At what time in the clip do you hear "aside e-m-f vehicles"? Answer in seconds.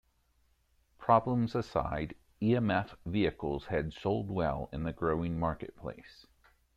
1.53-3.67